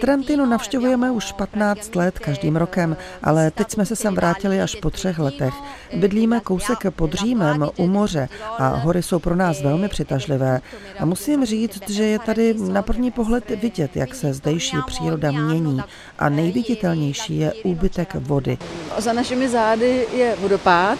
Trentino 0.00 0.46
navštěvujeme 0.46 1.10
už 1.10 1.32
15 1.32 1.96
let 1.96 2.18
každým 2.18 2.56
rokem, 2.56 2.96
ale 3.22 3.50
teď 3.50 3.70
jsme 3.70 3.86
se 3.86 3.96
sem 3.96 4.14
vrátili 4.14 4.62
až 4.62 4.74
po 4.74 4.90
třech 4.90 5.18
letech. 5.18 5.54
Bydlíme 5.96 6.40
kousek 6.40 6.78
pod 6.90 7.12
Římem 7.12 7.68
u 7.76 7.86
moře 7.86 8.28
a 8.58 8.68
hory 8.68 9.02
jsou 9.02 9.18
pro 9.18 9.36
nás 9.36 9.62
velmi 9.62 9.88
přitažlivé. 9.88 10.60
A 10.98 11.04
musím 11.04 11.44
říct, 11.44 11.90
že 11.90 12.04
je 12.04 12.18
tady 12.18 12.54
na 12.54 12.82
první 12.82 13.10
pohled 13.10 13.50
vidět, 13.50 13.96
jak 13.96 14.14
se 14.14 14.34
zdejší 14.34 14.76
příroda 14.86 15.30
mění 15.30 15.80
a 16.18 16.28
nejviditelnější 16.28 17.38
je 17.38 17.52
úbytek 17.64 18.14
vody. 18.14 18.58
Za 18.98 19.12
našimi 19.12 19.48
zády 19.48 20.06
je 20.12 20.36
vodopád. 20.40 20.98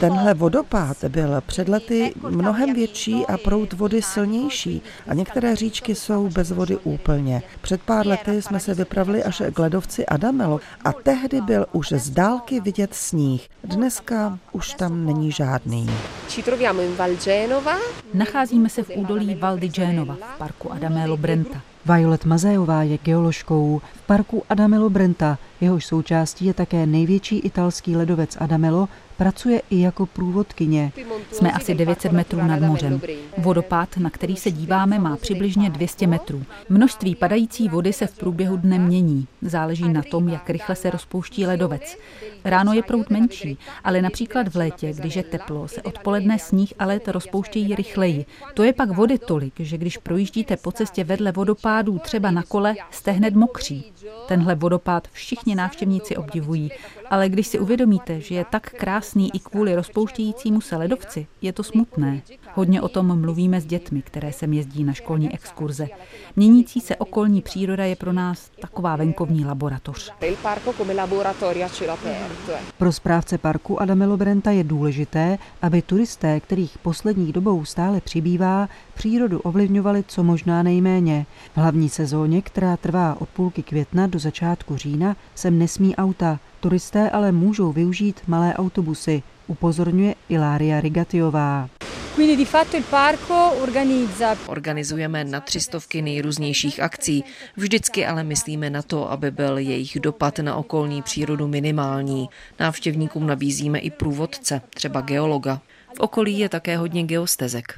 Tenhle 0.00 0.34
vodopád 0.34 1.04
byl 1.04 1.42
před 1.46 1.68
lety 1.68 2.14
mnohem 2.28 2.74
větší 2.74 3.26
a 3.26 3.38
proud 3.38 3.72
vody 3.72 4.02
silnější 4.02 4.82
a 5.08 5.14
některé 5.14 5.56
říčky 5.56 5.94
jsou 5.94 6.28
bez 6.28 6.50
vody 6.50 6.76
úplně. 6.76 7.42
Před 7.60 7.82
pár 7.82 8.06
lety 8.06 8.42
jsme 8.42 8.60
se 8.60 8.74
vypravili 8.74 9.24
až 9.24 9.42
k 9.54 9.58
ledovci 9.58 10.06
Adamelo 10.06 10.60
a 10.84 10.92
tehdy 10.92 11.40
byl 11.40 11.66
už 11.72 11.88
z 11.88 12.10
dálky 12.10 12.60
vidět 12.60 12.94
sníh. 12.94 13.48
Dneska 13.64 14.38
už 14.52 14.74
tam 14.74 15.06
není 15.06 15.32
žádný. 15.32 15.90
Nacházíme 18.14 18.68
se 18.68 18.82
v 18.82 18.90
údolí 18.94 19.34
Val 19.34 19.58
di 19.58 19.68
Genova 19.68 20.14
v 20.34 20.38
parku 20.38 20.72
Adamelo 20.72 21.16
Brenta. 21.16 21.60
Violet 21.94 22.24
Mazejová 22.24 22.82
je 22.82 22.98
geoložkou 22.98 23.80
v 23.94 24.06
parku 24.06 24.42
Adamelo 24.48 24.90
Brenta. 24.90 25.38
Jehož 25.60 25.86
součástí 25.86 26.46
je 26.46 26.54
také 26.54 26.86
největší 26.86 27.38
italský 27.38 27.96
ledovec 27.96 28.36
Adamelo, 28.40 28.88
pracuje 29.16 29.62
i 29.70 29.80
jako 29.80 30.06
průvodkyně. 30.06 30.92
Jsme 31.32 31.52
asi 31.52 31.74
900 31.74 32.12
metrů 32.12 32.42
nad 32.42 32.60
mořem. 32.60 33.00
Vodopád, 33.38 33.96
na 33.96 34.10
který 34.10 34.36
se 34.36 34.50
díváme, 34.50 34.98
má 34.98 35.16
přibližně 35.16 35.70
200 35.70 36.06
metrů. 36.06 36.42
Množství 36.68 37.14
padající 37.14 37.68
vody 37.68 37.92
se 37.92 38.06
v 38.06 38.18
průběhu 38.18 38.56
dne 38.56 38.78
mění. 38.78 39.26
Záleží 39.42 39.88
na 39.88 40.02
tom, 40.02 40.28
jak 40.28 40.50
rychle 40.50 40.76
se 40.76 40.90
rozpouští 40.90 41.46
ledovec. 41.46 41.98
Ráno 42.44 42.72
je 42.72 42.82
proud 42.82 43.10
menší, 43.10 43.58
ale 43.84 44.02
například 44.02 44.48
v 44.48 44.56
létě, 44.56 44.92
když 44.92 45.16
je 45.16 45.22
teplo, 45.22 45.68
se 45.68 45.82
odpoledne 45.82 46.38
sníh 46.38 46.72
a 46.78 46.86
led 46.86 47.08
rozpouštějí 47.08 47.74
rychleji. 47.74 48.26
To 48.54 48.62
je 48.62 48.72
pak 48.72 48.90
vody 48.90 49.18
tolik, 49.18 49.54
že 49.58 49.78
když 49.78 49.96
projíždíte 49.96 50.56
po 50.56 50.72
cestě 50.72 51.04
vedle 51.04 51.32
vodopádů 51.32 51.98
třeba 51.98 52.30
na 52.30 52.42
kole, 52.42 52.74
jste 52.90 53.10
hned 53.10 53.34
mokří. 53.34 53.92
Tenhle 54.28 54.54
vodopád 54.54 55.08
všichni 55.12 55.54
návštěvníci 55.54 56.16
obdivují, 56.16 56.70
ale 57.10 57.28
když 57.28 57.46
si 57.46 57.58
uvědomíte, 57.58 58.20
že 58.20 58.34
je 58.34 58.44
tak 58.50 58.70
krásný 58.70 59.30
i 59.34 59.38
kvůli 59.38 59.74
rozpouštějícímu 59.74 60.60
se 60.60 60.76
ledovci, 60.76 61.26
je 61.42 61.52
to 61.52 61.62
smutné. 61.62 62.22
Hodně 62.54 62.82
o 62.82 62.88
tom 62.88 63.20
mluvíme 63.20 63.60
s 63.60 63.66
dětmi, 63.66 64.02
které 64.02 64.32
sem 64.32 64.52
jezdí 64.52 64.84
na 64.84 64.92
školní 64.92 65.34
exkurze. 65.34 65.88
Měnící 66.36 66.80
se 66.80 66.96
okolní 66.96 67.42
příroda 67.42 67.84
je 67.84 67.96
pro 67.96 68.12
nás 68.12 68.50
taková 68.60 68.96
venkovní 68.96 69.44
laboratoř. 69.44 70.12
Pro 72.78 72.92
správce 72.92 73.38
parku 73.38 73.82
Adamelo 73.82 74.16
Brenta 74.16 74.50
je 74.50 74.64
důležité, 74.64 75.38
aby 75.62 75.82
turisté, 75.82 76.40
kterých 76.40 76.78
posledních 76.78 77.32
dobou 77.32 77.64
stále 77.64 78.00
přibývá, 78.00 78.68
přírodu 78.94 79.40
ovlivňovali 79.40 80.04
co 80.08 80.22
možná 80.22 80.62
nejméně. 80.62 81.26
V 81.54 81.56
hlavní 81.56 81.88
sezóně, 81.88 82.42
která 82.42 82.76
trvá 82.76 83.20
od 83.20 83.28
půlky 83.28 83.62
května 83.62 84.06
do 84.06 84.18
začátku 84.18 84.76
října, 84.76 85.16
sem 85.34 85.58
nesmí 85.58 85.96
auta. 85.96 86.38
Turisté 86.60 87.10
ale 87.10 87.32
můžou 87.32 87.72
využít 87.72 88.20
malé 88.26 88.54
autobusy, 88.54 89.22
upozorňuje 89.46 90.14
Ilária 90.28 90.80
Rigatiová. 90.80 91.68
Organizujeme 94.46 95.24
na 95.24 95.40
třistovky 95.40 96.02
nejrůznějších 96.02 96.80
akcí. 96.80 97.24
Vždycky 97.56 98.06
ale 98.06 98.24
myslíme 98.24 98.70
na 98.70 98.82
to, 98.82 99.10
aby 99.10 99.30
byl 99.30 99.58
jejich 99.58 100.00
dopad 100.00 100.38
na 100.38 100.56
okolní 100.56 101.02
přírodu 101.02 101.48
minimální. 101.48 102.28
Návštěvníkům 102.60 103.26
nabízíme 103.26 103.78
i 103.78 103.90
průvodce, 103.90 104.60
třeba 104.74 105.00
geologa. 105.00 105.60
V 105.96 106.00
okolí 106.00 106.38
je 106.38 106.48
také 106.48 106.76
hodně 106.76 107.02
geostezek. 107.02 107.74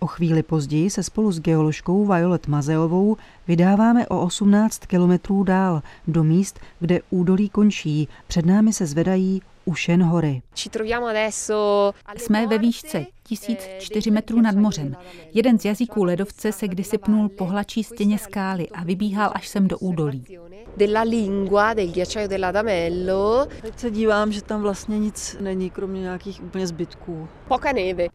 O 0.00 0.06
chvíli 0.06 0.42
později 0.42 0.90
se 0.90 1.02
spolu 1.02 1.32
s 1.32 1.40
geoložkou 1.40 2.06
Violet 2.06 2.46
Mazeovou 2.46 3.16
vydáváme 3.48 4.06
o 4.06 4.20
18 4.20 4.86
kilometrů 4.86 5.44
dál 5.44 5.82
do 6.06 6.24
míst, 6.24 6.60
kde 6.80 7.00
údolí 7.10 7.48
končí. 7.48 8.08
Před 8.26 8.46
námi 8.46 8.72
se 8.72 8.86
zvedají 8.86 9.42
Ušen 9.64 10.02
hory. 10.02 10.42
Jsme 12.16 12.46
ve 12.46 12.58
výšce 12.58 13.06
1004 13.28 14.10
metrů 14.10 14.40
nad 14.40 14.56
mořem. 14.56 14.96
Jeden 15.34 15.58
z 15.58 15.64
jazyků 15.64 16.04
ledovce 16.04 16.52
se 16.52 16.68
kdysi 16.68 16.98
pnul 16.98 17.28
po 17.28 17.44
hladší 17.44 17.84
stěně 17.84 18.18
skály 18.18 18.68
a 18.68 18.84
vybíhal 18.84 19.30
až 19.34 19.48
sem 19.48 19.68
do 19.68 19.78
údolí. 19.78 20.24
Teď 23.62 23.78
se 23.78 23.90
dívám, 23.90 24.32
že 24.32 24.42
tam 24.42 24.62
vlastně 24.62 24.98
nic 24.98 25.36
není, 25.40 25.70
kromě 25.70 26.00
nějakých 26.00 26.44
úplně 26.44 26.66
zbytků. 26.66 27.28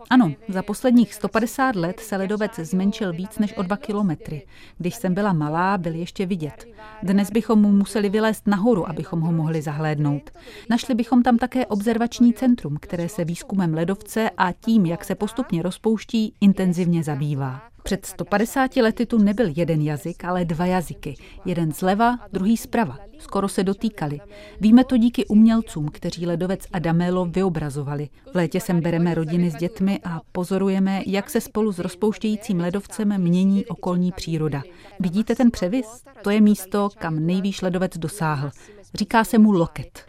Ano, 0.10 0.34
za 0.50 0.64
posledních 0.64 1.14
150 1.14 1.76
let 1.76 2.00
se 2.00 2.18
ledovec 2.18 2.56
zmenšil 2.56 3.14
víc 3.14 3.40
než 3.40 3.58
o 3.58 3.62
2 3.64 3.78
kilometry. 3.78 4.46
Když 4.78 4.96
jsem 4.96 5.14
byla 5.14 5.34
malá, 5.34 5.78
byl 5.78 5.96
ještě 5.96 6.26
vidět. 6.26 6.66
Dnes 7.04 7.32
bychom 7.32 7.62
mu 7.62 7.72
museli 7.72 8.10
vylézt 8.10 8.48
nahoru, 8.48 8.90
abychom 8.90 9.22
ho 9.22 9.32
mohli 9.32 9.62
zahlédnout. 9.62 10.32
Našli 10.70 10.96
bychom 10.96 11.24
tam 11.24 11.38
také 11.38 11.66
observační 11.66 12.34
centrum, 12.34 12.78
které 12.82 13.10
se 13.10 13.26
výzkumem 13.26 13.74
ledovce 13.74 14.30
a 14.38 14.52
tím, 14.52 14.86
jak 14.86 15.03
se 15.06 15.16
postupně 15.16 15.62
rozpouští, 15.62 16.34
intenzivně 16.42 17.04
zabývá. 17.04 17.62
Před 17.84 18.06
150 18.06 18.76
lety 18.76 19.06
tu 19.06 19.18
nebyl 19.18 19.46
jeden 19.56 19.82
jazyk, 19.82 20.26
ale 20.26 20.46
dva 20.46 20.66
jazyky. 20.66 21.16
Jeden 21.46 21.72
zleva, 21.72 22.20
druhý 22.34 22.58
zprava. 22.58 22.98
Skoro 23.20 23.50
se 23.50 23.64
dotýkali. 23.64 24.20
Víme 24.62 24.84
to 24.84 24.98
díky 24.98 25.26
umělcům, 25.26 25.88
kteří 25.88 26.26
ledovec 26.26 26.66
Adamelo 26.74 27.26
vyobrazovali. 27.26 28.10
V 28.34 28.36
létě 28.36 28.60
sem 28.60 28.82
bereme 28.82 29.16
rodiny 29.16 29.52
s 29.52 29.56
dětmi 29.56 30.00
a 30.04 30.22
pozorujeme, 30.32 31.02
jak 31.08 31.30
se 31.30 31.42
spolu 31.42 31.72
s 31.72 31.80
rozpouštějícím 31.80 32.60
ledovcem 32.60 33.18
mění 33.18 33.66
okolní 33.66 34.12
příroda. 34.12 34.64
Vidíte 35.00 35.36
ten 35.36 35.52
převis? 35.52 36.04
To 36.22 36.30
je 36.30 36.42
místo, 36.42 36.90
kam 36.98 37.26
nejvýš 37.26 37.62
ledovec 37.62 37.98
dosáhl. 37.98 38.52
Říká 38.94 39.24
se 39.24 39.38
mu 39.38 39.52
loket. 39.52 40.06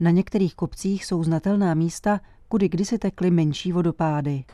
Na 0.00 0.10
některých 0.10 0.54
kopcích 0.54 1.04
jsou 1.04 1.24
znatelná 1.24 1.74
místa, 1.74 2.20
kudy 2.50 2.68
kdysi 2.68 2.98
tekly 2.98 3.30
menší 3.30 3.72
vodopády. 3.72 4.44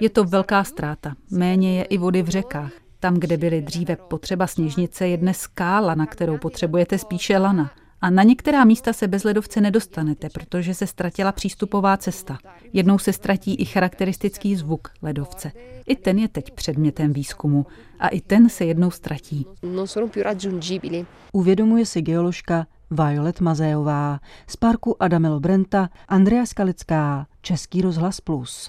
Je 0.00 0.10
to 0.10 0.24
velká 0.24 0.64
ztráta. 0.64 1.14
Méně 1.30 1.78
je 1.78 1.84
i 1.84 1.98
vody 1.98 2.22
v 2.22 2.28
řekách. 2.28 2.72
Tam, 3.00 3.14
kde 3.14 3.36
byly 3.36 3.62
dříve 3.62 3.96
potřeba 3.96 4.46
sněžnice, 4.46 5.08
je 5.08 5.16
dnes 5.16 5.38
skála, 5.38 5.94
na 5.94 6.06
kterou 6.06 6.38
potřebujete 6.38 6.98
spíše 6.98 7.38
lana. 7.38 7.70
A 8.00 8.10
na 8.10 8.22
některá 8.22 8.64
místa 8.64 8.92
se 8.92 9.08
bez 9.08 9.24
ledovce 9.24 9.60
nedostanete, 9.60 10.28
protože 10.28 10.74
se 10.74 10.86
ztratila 10.86 11.32
přístupová 11.32 11.96
cesta. 11.96 12.38
Jednou 12.72 12.98
se 12.98 13.12
ztratí 13.12 13.54
i 13.54 13.64
charakteristický 13.64 14.56
zvuk 14.56 14.88
ledovce. 15.02 15.52
I 15.86 15.96
ten 15.96 16.18
je 16.18 16.28
teď 16.28 16.50
předmětem 16.50 17.12
výzkumu. 17.12 17.66
A 17.98 18.08
i 18.08 18.20
ten 18.20 18.48
se 18.48 18.64
jednou 18.64 18.90
ztratí. 18.90 19.46
Uvědomuje 21.32 21.86
si 21.86 22.02
geoložka 22.02 22.66
Violet 22.90 23.40
Mazejová 23.40 24.20
z 24.46 24.56
parku 24.56 25.02
Adamelo 25.02 25.40
Brenta, 25.40 25.90
Andrea 26.08 26.46
Skalická, 26.46 27.26
Český 27.42 27.82
rozhlas 27.82 28.20
Plus. 28.20 28.68